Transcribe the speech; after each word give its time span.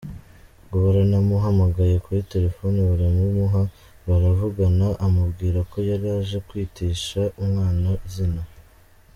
Ngo 0.63 0.75
baramuhamagaye 0.83 1.95
kuri 2.05 2.19
telefoni 2.33 2.79
baramumuha 2.89 3.61
baravugana 4.07 4.87
amubwira 5.05 5.59
ko 5.71 5.77
yari 5.89 6.07
aje 6.17 6.37
kwitisha 6.47 7.21
umwana 7.45 7.89
izina. 8.07 8.41